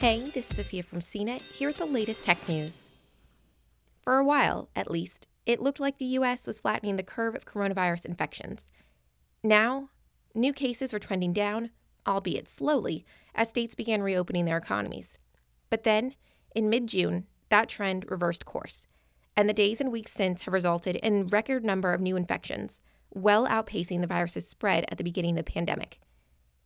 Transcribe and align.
Hey, 0.00 0.30
this 0.30 0.48
is 0.48 0.54
Sophia 0.54 0.84
from 0.84 1.00
CNET 1.00 1.40
here 1.40 1.70
with 1.70 1.78
the 1.78 1.84
latest 1.84 2.22
tech 2.22 2.48
news. 2.48 2.86
For 4.00 4.16
a 4.16 4.24
while, 4.24 4.68
at 4.76 4.92
least, 4.92 5.26
it 5.44 5.60
looked 5.60 5.80
like 5.80 5.98
the 5.98 6.14
US 6.20 6.46
was 6.46 6.60
flattening 6.60 6.94
the 6.94 7.02
curve 7.02 7.34
of 7.34 7.44
coronavirus 7.44 8.04
infections. 8.04 8.68
Now, 9.42 9.88
new 10.36 10.52
cases 10.52 10.92
were 10.92 11.00
trending 11.00 11.32
down, 11.32 11.70
albeit 12.06 12.48
slowly, 12.48 13.04
as 13.34 13.48
states 13.48 13.74
began 13.74 14.00
reopening 14.00 14.44
their 14.44 14.56
economies. 14.56 15.18
But 15.68 15.82
then, 15.82 16.14
in 16.54 16.70
mid 16.70 16.86
June, 16.86 17.26
that 17.48 17.68
trend 17.68 18.08
reversed 18.08 18.44
course, 18.44 18.86
and 19.36 19.48
the 19.48 19.52
days 19.52 19.80
and 19.80 19.90
weeks 19.90 20.12
since 20.12 20.42
have 20.42 20.54
resulted 20.54 20.94
in 20.94 21.22
a 21.22 21.24
record 21.24 21.64
number 21.64 21.92
of 21.92 22.00
new 22.00 22.14
infections, 22.14 22.80
well 23.10 23.48
outpacing 23.48 24.00
the 24.00 24.06
virus's 24.06 24.46
spread 24.46 24.84
at 24.92 24.98
the 24.98 25.02
beginning 25.02 25.36
of 25.36 25.44
the 25.44 25.52
pandemic. 25.52 25.98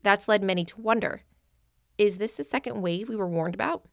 That's 0.02 0.28
led 0.28 0.42
many 0.42 0.66
to 0.66 0.82
wonder 0.82 1.22
is 1.98 2.18
this 2.18 2.36
the 2.36 2.44
second 2.44 2.82
wave 2.82 3.08
we 3.08 3.16
were 3.16 3.28
warned 3.28 3.54
about? 3.54 3.84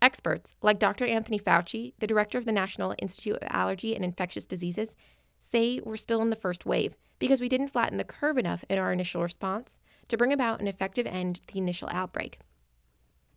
Experts, 0.00 0.54
like 0.62 0.78
Dr. 0.78 1.06
Anthony 1.06 1.38
Fauci, 1.38 1.92
the 1.98 2.06
director 2.06 2.38
of 2.38 2.44
the 2.44 2.52
National 2.52 2.94
Institute 2.98 3.36
of 3.36 3.48
Allergy 3.50 3.94
and 3.94 4.04
Infectious 4.04 4.44
Diseases, 4.44 4.96
say 5.40 5.80
we're 5.84 5.96
still 5.96 6.22
in 6.22 6.30
the 6.30 6.36
first 6.36 6.66
wave 6.66 6.96
because 7.18 7.40
we 7.40 7.48
didn't 7.48 7.68
flatten 7.68 7.98
the 7.98 8.04
curve 8.04 8.38
enough 8.38 8.64
in 8.68 8.78
our 8.78 8.92
initial 8.92 9.22
response 9.22 9.78
to 10.08 10.16
bring 10.16 10.32
about 10.32 10.60
an 10.60 10.68
effective 10.68 11.06
end 11.06 11.36
to 11.46 11.54
the 11.54 11.58
initial 11.58 11.88
outbreak. 11.92 12.38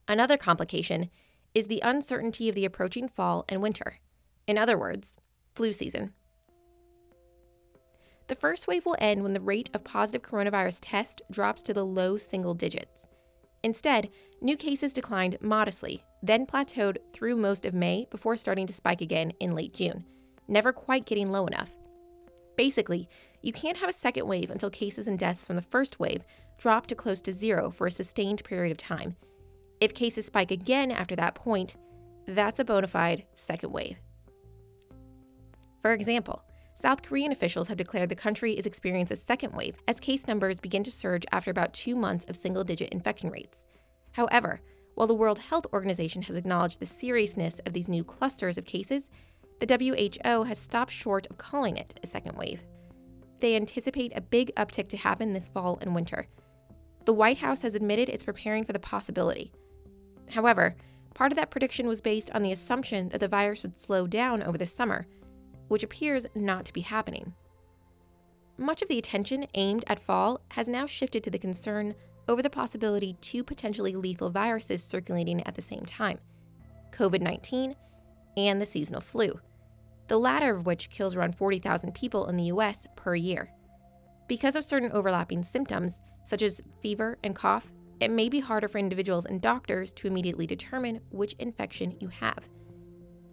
Another 0.08 0.38
complication 0.38 1.10
is 1.54 1.68
the 1.68 1.82
uncertainty 1.84 2.48
of 2.48 2.56
the 2.56 2.66
approaching 2.66 3.08
fall 3.08 3.46
and 3.50 3.62
winter. 3.62 3.98
In 4.48 4.58
other 4.58 4.78
words, 4.78 5.18
flu 5.56 5.74
season. 5.74 6.14
The 8.28 8.36
first 8.36 8.68
wave 8.68 8.86
will 8.86 8.96
end 9.00 9.24
when 9.24 9.34
the 9.34 9.42
rate 9.42 9.70
of 9.74 9.84
positive 9.84 10.22
coronavirus 10.22 10.78
tests 10.82 11.22
drops 11.30 11.62
to 11.64 11.74
the 11.74 11.86
low 11.86 12.18
single 12.18 12.54
digits. 12.54 13.06
Instead, 13.64 14.10
new 14.42 14.58
cases 14.58 14.92
declined 14.94 15.38
modestly, 15.42 16.04
then 16.24 16.46
plateaued 16.46 16.98
through 17.14 17.36
most 17.36 17.66
of 17.66 17.74
May 17.74 18.08
before 18.10 18.38
starting 18.38 18.68
to 18.68 18.74
spike 18.74 19.02
again 19.02 19.32
in 19.40 19.56
late 19.56 19.74
June, 19.74 20.04
never 20.48 20.74
quite 20.74 21.06
getting 21.06 21.32
low 21.32 21.46
enough. 21.46 21.72
Basically, 22.58 23.08
you 23.42 23.54
can't 23.54 23.78
have 23.78 23.90
a 23.90 23.94
second 23.94 24.28
wave 24.28 24.50
until 24.50 24.70
cases 24.70 25.08
and 25.08 25.18
deaths 25.18 25.46
from 25.46 25.56
the 25.56 25.62
first 25.62 26.00
wave 26.00 26.24
drop 26.58 26.86
to 26.88 26.96
close 26.96 27.22
to 27.24 27.34
zero 27.34 27.72
for 27.72 27.88
a 27.88 27.92
sustained 27.92 28.44
period 28.44 28.72
of 28.72 28.78
time. 28.78 29.16
If 29.80 29.96
cases 29.96 30.28
spike 30.28 30.52
again 30.52 30.92
after 30.92 31.16
that 31.16 31.34
point, 31.34 31.76
that's 32.28 32.60
a 32.60 32.64
bona 32.64 32.88
fide 32.88 33.26
second 33.34 33.72
wave. 33.72 33.98
For 35.82 35.92
example, 35.92 36.44
South 36.82 37.04
Korean 37.04 37.32
officials 37.32 37.68
have 37.68 37.78
declared 37.78 38.10
the 38.10 38.16
country 38.16 38.58
is 38.58 38.66
experiencing 38.66 39.14
a 39.14 39.18
second 39.18 39.54
wave 39.54 39.78
as 39.88 40.00
case 40.00 40.26
numbers 40.26 40.60
begin 40.60 40.84
to 40.84 40.90
surge 40.90 41.24
after 41.32 41.52
about 41.52 41.76
two 41.76 41.96
months 41.96 42.26
of 42.26 42.36
single 42.36 42.64
digit 42.64 42.90
infection 42.90 43.30
rates. 43.30 43.62
However, 44.14 44.62
while 44.96 45.06
the 45.06 45.14
World 45.14 45.38
Health 45.38 45.68
Organization 45.74 46.24
has 46.24 46.36
acknowledged 46.36 46.80
the 46.80 46.88
seriousness 46.88 47.60
of 47.68 47.74
these 47.74 47.88
new 47.88 48.04
clusters 48.04 48.58
of 48.58 48.66
cases, 48.66 49.12
the 49.60 50.12
WHO 50.24 50.44
has 50.44 50.58
stopped 50.58 50.92
short 50.92 51.28
of 51.30 51.38
calling 51.38 51.78
it 51.78 52.00
a 52.02 52.08
second 52.08 52.36
wave. 52.36 52.64
They 53.42 53.56
anticipate 53.56 54.14
a 54.16 54.22
big 54.22 54.52
uptick 54.56 54.88
to 54.88 54.98
happen 54.98 55.34
this 55.34 55.50
fall 55.50 55.78
and 55.82 55.94
winter. 55.94 56.26
The 57.06 57.14
White 57.14 57.38
House 57.38 57.62
has 57.62 57.76
admitted 57.76 58.10
it's 58.10 58.24
preparing 58.24 58.66
for 58.66 58.74
the 58.74 58.80
possibility. 58.80 59.52
However, 60.32 60.76
part 61.14 61.32
of 61.32 61.36
that 61.36 61.52
prediction 61.52 61.88
was 61.88 62.02
based 62.02 62.32
on 62.32 62.42
the 62.42 62.54
assumption 62.54 63.10
that 63.10 63.20
the 63.20 63.28
virus 63.28 63.62
would 63.62 63.80
slow 63.80 64.08
down 64.08 64.42
over 64.42 64.58
the 64.58 64.66
summer 64.66 65.06
which 65.72 65.84
appears 65.84 66.28
not 66.36 66.66
to 66.66 66.74
be 66.74 66.82
happening. 66.82 67.34
Much 68.58 68.82
of 68.82 68.90
the 68.90 68.98
attention 68.98 69.46
aimed 69.54 69.86
at 69.88 70.04
fall 70.04 70.42
has 70.50 70.68
now 70.68 70.86
shifted 70.86 71.24
to 71.24 71.30
the 71.30 71.40
concern 71.40 71.96
over 72.28 72.42
the 72.42 72.50
possibility 72.50 73.16
two 73.22 73.42
potentially 73.42 73.96
lethal 73.96 74.30
viruses 74.30 74.84
circulating 74.84 75.42
at 75.48 75.56
the 75.56 75.62
same 75.62 75.86
time 75.86 76.20
COVID 76.92 77.22
19 77.22 77.74
and 78.36 78.60
the 78.60 78.66
seasonal 78.66 79.00
flu, 79.00 79.40
the 80.10 80.18
latter 80.18 80.54
of 80.54 80.66
which 80.66 80.90
kills 80.90 81.16
around 81.16 81.38
40,000 81.38 81.94
people 81.94 82.28
in 82.28 82.36
the 82.36 82.52
US 82.56 82.86
per 82.98 83.16
year. 83.16 83.50
Because 84.28 84.58
of 84.58 84.66
certain 84.66 84.92
overlapping 84.92 85.42
symptoms, 85.42 86.02
such 86.26 86.44
as 86.44 86.60
fever 86.82 87.18
and 87.24 87.34
cough, 87.34 87.72
it 88.02 88.12
may 88.12 88.28
be 88.28 88.42
harder 88.42 88.68
for 88.68 88.78
individuals 88.78 89.26
and 89.26 89.42
doctors 89.42 89.94
to 89.94 90.08
immediately 90.08 90.46
determine 90.46 91.00
which 91.12 91.32
infection 91.40 91.96
you 92.02 92.10
have. 92.10 92.44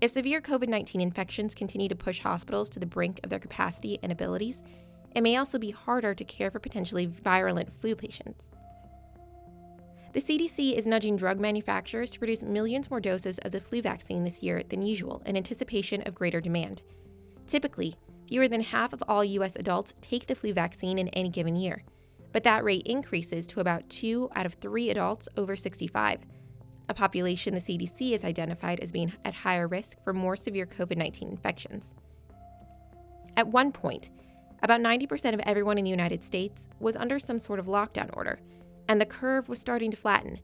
If 0.01 0.13
severe 0.13 0.41
COVID 0.41 0.69
19 0.69 1.01
infections 1.01 1.57
continue 1.57 1.89
to 1.89 1.97
push 1.97 2.21
hospitals 2.21 2.69
to 2.71 2.79
the 2.79 2.87
brink 2.87 3.19
of 3.25 3.31
their 3.31 3.41
capacity 3.41 3.99
and 4.03 4.13
abilities, 4.13 4.63
it 5.17 5.23
may 5.23 5.37
also 5.37 5.59
be 5.59 5.73
harder 5.73 6.15
to 6.15 6.25
care 6.25 6.53
for 6.53 6.61
potentially 6.61 7.07
virulent 7.07 7.73
flu 7.81 7.97
patients. 7.97 8.45
The 10.13 10.21
CDC 10.21 10.75
is 10.75 10.87
nudging 10.87 11.17
drug 11.17 11.41
manufacturers 11.41 12.11
to 12.11 12.19
produce 12.21 12.43
millions 12.43 12.91
more 12.91 13.01
doses 13.01 13.39
of 13.39 13.51
the 13.51 13.61
flu 13.61 13.83
vaccine 13.83 14.23
this 14.23 14.41
year 14.41 14.63
than 14.69 14.83
usual 14.83 15.21
in 15.27 15.37
anticipation 15.37 16.03
of 16.03 16.15
greater 16.15 16.41
demand. 16.41 16.85
Typically, 17.49 17.97
fewer 18.29 18.47
than 18.47 18.61
half 18.61 18.93
of 18.93 19.03
all 19.09 19.25
U.S. 19.25 19.57
adults 19.57 19.95
take 20.01 20.29
the 20.29 20.35
flu 20.35 20.53
vaccine 20.53 20.99
in 20.99 21.09
any 21.09 21.29
given 21.29 21.57
year, 21.57 21.83
but 22.33 22.45
that 22.45 22.63
rate 22.63 22.87
increases 22.87 23.49
to 23.49 23.61
about 23.61 23.89
two 23.91 24.31
out 24.37 24.47
of 24.47 24.55
three 24.55 24.91
adults 24.91 25.29
over 25.37 25.57
65 25.57 26.21
a 26.89 26.95
population 26.95 27.55
the 27.55 27.61
CDC 27.61 28.13
has 28.13 28.25
identified 28.25 28.81
as 28.81 28.93
being 28.93 29.13
at 29.25 29.35
higher 29.35 29.69
risk 29.69 30.03
for 30.03 30.13
more 30.13 30.37
severe 30.37 30.67
COVID 30.67 30.97
19 30.97 31.29
infections. 31.29 31.93
At 33.37 33.49
one 33.49 33.73
point, 33.73 34.11
about 34.63 34.81
90% 34.81 35.35
of 35.35 35.41
everyone 35.41 35.79
in 35.79 35.85
the 35.85 35.91
United 35.91 36.25
States 36.25 36.69
was 36.81 36.97
under 36.97 37.19
some 37.19 37.39
sort 37.39 37.61
of 37.61 37.67
lockdown 37.67 38.11
order, 38.15 38.41
and 38.89 39.01
the 39.01 39.07
curve 39.07 39.49
was 39.49 39.61
starting 39.61 39.91
to 39.91 39.97
flatten. 39.97 40.41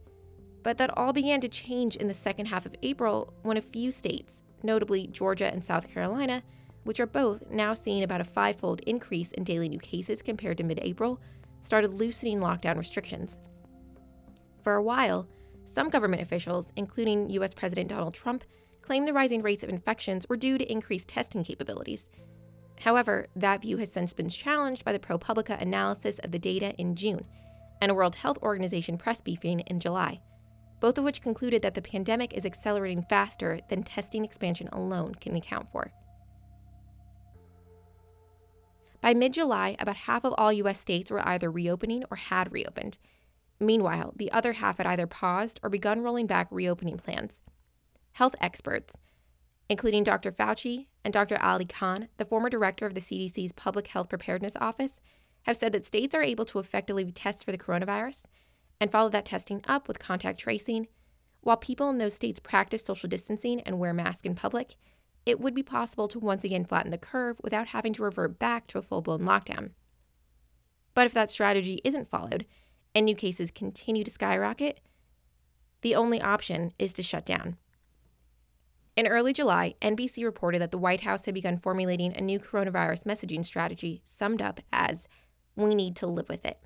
But 0.63 0.79
that 0.79 0.97
all 0.97 1.13
began 1.13 1.41
to 1.41 1.49
change 1.49 1.97
in 1.97 2.09
the 2.09 2.15
second 2.15 2.47
half 2.47 2.67
of 2.67 2.77
April 2.83 3.35
when 3.43 3.57
a 3.57 3.63
few 3.63 3.91
states, 3.91 4.43
notably 4.63 5.09
Georgia 5.09 5.53
and 5.53 5.65
South 5.65 5.89
Carolina, 5.89 6.43
which 6.85 7.01
are 7.01 7.07
both 7.07 7.43
now 7.51 7.75
seeing 7.75 8.03
about 8.03 8.21
a 8.21 8.25
fivefold 8.25 8.81
increase 8.87 9.33
in 9.33 9.45
daily 9.45 9.69
new 9.69 9.79
cases 9.79 10.23
compared 10.23 10.59
to 10.59 10.65
mid 10.65 10.79
April, 10.83 11.21
started 11.61 11.95
loosening 11.95 12.41
lockdown 12.41 12.77
restrictions. 12.77 13.41
For 14.63 14.77
a 14.77 14.83
while, 14.83 15.27
some 15.65 15.91
government 15.91 16.23
officials, 16.23 16.73
including 16.77 17.31
U.S. 17.31 17.55
President 17.55 17.89
Donald 17.89 18.15
Trump, 18.15 18.45
claim 18.83 19.05
the 19.05 19.13
rising 19.13 19.43
rates 19.43 19.63
of 19.63 19.71
infections 19.71 20.29
were 20.29 20.37
due 20.37 20.59
to 20.59 20.71
increased 20.71 21.09
testing 21.09 21.43
capabilities. 21.43 22.09
However, 22.81 23.27
that 23.37 23.63
view 23.63 23.79
has 23.79 23.91
since 23.91 24.13
been 24.13 24.29
challenged 24.29 24.85
by 24.85 24.93
the 24.93 24.99
ProPublica 24.99 25.61
analysis 25.61 26.19
of 26.21 26.33
the 26.33 26.39
data 26.39 26.75
in 26.75 26.97
June 26.97 27.25
and 27.81 27.91
a 27.91 27.95
World 27.95 28.17
Health 28.17 28.39
Organization 28.43 28.99
press 28.99 29.21
briefing 29.21 29.61
in 29.61 29.81
July, 29.81 30.21
both 30.81 30.99
of 30.99 31.05
which 31.05 31.23
concluded 31.23 31.63
that 31.63 31.75
the 31.75 31.83
pandemic 31.83 32.33
is 32.35 32.45
accelerating 32.45 33.03
faster 33.09 33.61
than 33.69 33.83
testing 33.83 34.25
expansion 34.25 34.69
alone 34.73 35.15
can 35.15 35.35
account 35.35 35.69
for. 35.73 35.93
By 39.01 39.13
mid 39.13 39.35
July, 39.35 39.77
about 39.79 39.97
half 39.97 40.25
of 40.25 40.35
all 40.39 40.53
U.S. 40.53 40.81
states 40.81 41.11
were 41.11 41.27
either 41.29 41.51
reopening 41.51 42.05
or 42.11 42.17
had 42.17 42.53
reopened, 42.53 42.99
Meanwhile, 43.61 44.15
the 44.17 44.33
other 44.33 44.55
half 44.55 44.79
had 44.79 44.87
either 44.87 45.07
paused 45.07 45.61
or 45.63 45.71
begun 45.71 46.03
rolling 46.03 46.27
back 46.27 46.49
reopening 46.51 46.99
plans. 46.99 47.41
Health 48.13 48.35
experts, 48.41 48.95
including 49.69 50.05
Dr. 50.05 50.31
Fauci 50.31 50.87
and 51.05 51.13
Dr. 51.13 51.41
Ali 51.41 51.65
Khan, 51.65 52.09
the 52.17 52.25
former 52.25 52.49
director 52.49 52.87
of 52.87 52.95
the 52.95 53.01
CDC's 53.01 53.53
Public 53.53 53.89
Health 53.89 54.09
Preparedness 54.09 54.55
Office, 54.61 55.01
have 55.43 55.57
said 55.57 55.73
that 55.73 55.87
states 55.87 56.15
are 56.15 56.23
able 56.23 56.45
to 56.47 56.59
effectively 56.59 57.11
test 57.13 57.45
for 57.45 57.53
the 57.53 57.59
coronavirus 57.59 58.25
and 58.81 58.91
follow 58.91 59.09
that 59.11 59.27
testing 59.27 59.63
up 59.67 59.89
with 59.89 59.99
contact 59.99 60.41
tracing. 60.41 60.89
While 61.43 61.57
people 61.57 61.91
in 61.91 61.99
those 61.99 62.15
states 62.15 62.41
practice 62.41 62.85
social 62.85 63.09
distancing 63.09 63.61
and 63.63 63.79
wear 63.79 63.93
masks 63.93 64.23
in 64.25 64.35
public, 64.35 64.77
it 65.27 65.41
would 65.41 65.55
be 65.55 65.63
possible 65.63 66.09
to 66.09 66.19
once 66.19 66.45
again 66.45 66.65
flatten 66.65 66.91
the 66.91 66.99
curve 66.99 67.37
without 67.43 67.69
having 67.69 67.93
to 67.95 68.03
revert 68.03 68.39
back 68.39 68.67
to 68.69 68.79
a 68.79 68.83
full 68.83 69.03
blown 69.03 69.21
lockdown. 69.23 69.71
But 70.95 71.07
if 71.07 71.15
that 71.15 71.31
strategy 71.31 71.81
isn't 71.85 72.09
followed, 72.09 72.47
and 72.95 73.05
new 73.05 73.17
cases 73.17 73.51
continue 73.51 74.05
to 74.05 74.11
skyrocket, 74.11 74.81
the 75.81 75.95
only 75.95 76.21
option 76.21 76.73
is 76.79 76.93
to 76.95 77.03
shut 77.03 77.27
down. 77.27 77.57
In 78.97 79.09
early 79.09 79.33
July, 79.33 79.75
NBC 79.83 80.25
reported 80.25 80.63
that 80.63 80.71
the 80.71 80.79
White 80.79 81.01
House 81.01 81.25
had 81.25 81.35
begun 81.35 81.59
formulating 81.59 82.15
a 82.15 82.21
new 82.21 82.39
coronavirus 82.39 83.05
messaging 83.05 83.45
strategy 83.45 84.03
summed 84.05 84.41
up 84.41 84.61
as 84.73 85.09
We 85.57 85.75
need 85.75 85.97
to 85.97 86.07
live 86.07 86.29
with 86.29 86.45
it. 86.45 86.59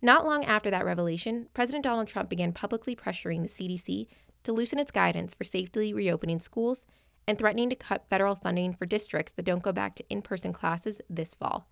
Not 0.00 0.26
long 0.26 0.44
after 0.44 0.70
that 0.70 0.84
revelation, 0.84 1.48
President 1.54 1.84
Donald 1.84 2.08
Trump 2.08 2.28
began 2.28 2.52
publicly 2.52 2.96
pressuring 2.96 3.42
the 3.42 3.48
CDC 3.48 4.08
to 4.42 4.52
loosen 4.52 4.78
its 4.78 4.90
guidance 4.90 5.34
for 5.34 5.44
safely 5.44 5.92
reopening 5.94 6.40
schools 6.40 6.86
and 7.28 7.38
threatening 7.38 7.70
to 7.70 7.76
cut 7.76 8.08
federal 8.08 8.34
funding 8.34 8.72
for 8.72 8.86
districts 8.86 9.32
that 9.34 9.44
don't 9.44 9.62
go 9.62 9.72
back 9.72 9.94
to 9.94 10.04
in 10.10 10.22
person 10.22 10.52
classes 10.52 11.00
this 11.08 11.34
fall. 11.34 11.68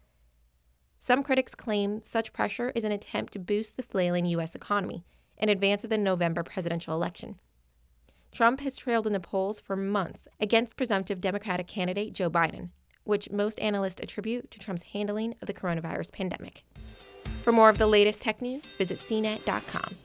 Some 1.02 1.22
critics 1.22 1.54
claim 1.54 2.02
such 2.02 2.34
pressure 2.34 2.72
is 2.74 2.84
an 2.84 2.92
attempt 2.92 3.32
to 3.32 3.38
boost 3.38 3.78
the 3.78 3.82
flailing 3.82 4.26
U.S. 4.26 4.54
economy 4.54 5.02
in 5.38 5.48
advance 5.48 5.82
of 5.82 5.88
the 5.88 5.96
November 5.96 6.42
presidential 6.42 6.94
election. 6.94 7.40
Trump 8.32 8.60
has 8.60 8.76
trailed 8.76 9.06
in 9.06 9.14
the 9.14 9.18
polls 9.18 9.60
for 9.60 9.76
months 9.76 10.28
against 10.38 10.76
presumptive 10.76 11.18
Democratic 11.18 11.66
candidate 11.66 12.12
Joe 12.12 12.28
Biden, 12.28 12.68
which 13.04 13.30
most 13.30 13.58
analysts 13.60 14.00
attribute 14.02 14.50
to 14.50 14.58
Trump's 14.58 14.82
handling 14.92 15.34
of 15.40 15.46
the 15.46 15.54
coronavirus 15.54 16.12
pandemic. 16.12 16.64
For 17.42 17.50
more 17.50 17.70
of 17.70 17.78
the 17.78 17.86
latest 17.86 18.20
tech 18.20 18.42
news, 18.42 18.66
visit 18.66 19.00
cnet.com. 19.00 19.96